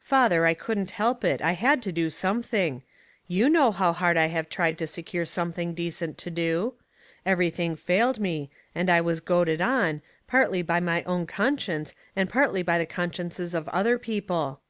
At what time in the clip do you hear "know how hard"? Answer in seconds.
3.52-4.16